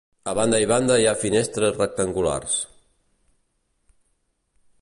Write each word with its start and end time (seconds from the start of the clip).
A 0.31 0.33
banda 0.37 0.59
i 0.63 0.65
banda 0.71 0.95
hi 1.01 1.05
ha 1.11 1.19
finestres 1.25 1.77
rectangulars. 1.77 2.57